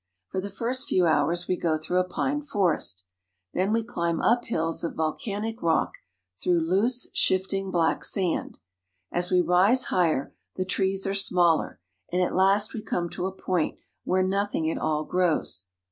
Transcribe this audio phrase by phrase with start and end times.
[0.29, 3.05] For the first few hours we go through a pine forest.
[3.53, 5.93] Then we climb up hills of volcanic rock,
[6.41, 7.11] through loose, Popocatepetl.
[7.13, 8.57] shifting, black sand.
[9.11, 11.79] As we rise higher, the trees are smaller,
[12.11, 15.67] and at last we come to a point where nothing at all grows.